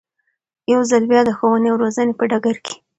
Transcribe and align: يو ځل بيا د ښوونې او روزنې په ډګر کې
يو 0.73 0.81
ځل 0.91 1.03
بيا 1.11 1.21
د 1.25 1.29
ښوونې 1.37 1.67
او 1.71 1.79
روزنې 1.83 2.13
په 2.19 2.23
ډګر 2.31 2.57
کې 2.65 2.75